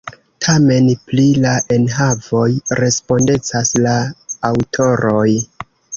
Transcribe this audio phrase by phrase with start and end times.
[0.43, 2.47] Tamen, pri la enhavoj
[2.81, 3.95] respondecas la
[4.51, 5.29] aŭtoroj.